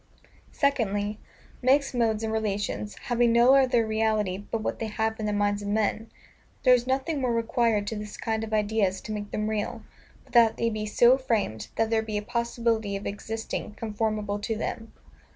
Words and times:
Secondly, 0.51 1.19
MIXED 1.61 1.93
MODES 1.93 2.23
and 2.23 2.33
RELATIONS, 2.33 2.95
having 3.03 3.31
no 3.31 3.53
other 3.53 3.85
reality 3.85 4.39
but 4.39 4.61
what 4.63 4.79
they 4.79 4.87
have 4.87 5.19
in 5.19 5.27
the 5.27 5.31
minds 5.31 5.61
of 5.61 5.67
men, 5.67 6.09
there 6.63 6.73
is 6.73 6.87
nothing 6.87 7.21
more 7.21 7.31
required 7.31 7.85
to 7.85 7.95
this 7.95 8.17
kind 8.17 8.43
of 8.43 8.51
ideas 8.51 8.99
to 9.01 9.11
make 9.11 9.29
them 9.29 9.47
real, 9.47 9.83
but 10.23 10.33
that 10.33 10.57
they 10.57 10.71
be 10.71 10.87
so 10.87 11.19
framed, 11.19 11.67
that 11.75 11.91
there 11.91 12.01
be 12.01 12.17
a 12.17 12.23
possibility 12.23 12.95
of 12.95 13.05
existing 13.05 13.75
conformable 13.75 14.39
to 14.39 14.55
them. 14.57 14.91